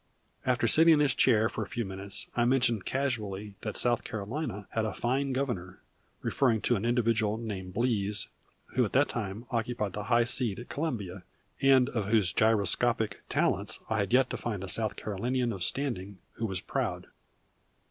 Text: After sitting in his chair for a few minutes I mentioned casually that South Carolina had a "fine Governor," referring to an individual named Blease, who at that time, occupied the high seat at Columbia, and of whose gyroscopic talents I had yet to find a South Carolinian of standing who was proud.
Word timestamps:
After 0.47 0.67
sitting 0.67 0.95
in 0.95 0.99
his 0.99 1.13
chair 1.13 1.47
for 1.47 1.61
a 1.61 1.67
few 1.67 1.85
minutes 1.85 2.25
I 2.35 2.43
mentioned 2.43 2.85
casually 2.85 3.53
that 3.61 3.77
South 3.77 4.03
Carolina 4.03 4.65
had 4.71 4.83
a 4.83 4.93
"fine 4.93 5.31
Governor," 5.31 5.79
referring 6.23 6.61
to 6.61 6.75
an 6.75 6.85
individual 6.85 7.37
named 7.37 7.75
Blease, 7.75 8.27
who 8.73 8.83
at 8.83 8.93
that 8.93 9.09
time, 9.09 9.45
occupied 9.51 9.93
the 9.93 10.05
high 10.05 10.23
seat 10.23 10.57
at 10.57 10.69
Columbia, 10.69 11.21
and 11.61 11.87
of 11.89 12.05
whose 12.07 12.33
gyroscopic 12.33 13.21
talents 13.29 13.79
I 13.91 13.99
had 13.99 14.11
yet 14.11 14.31
to 14.31 14.37
find 14.37 14.63
a 14.63 14.69
South 14.69 14.95
Carolinian 14.95 15.53
of 15.53 15.63
standing 15.63 16.17
who 16.33 16.47
was 16.47 16.61
proud. 16.61 17.05